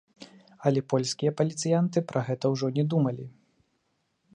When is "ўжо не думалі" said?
2.57-3.25